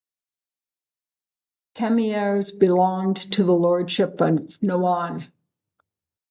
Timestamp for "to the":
3.33-3.53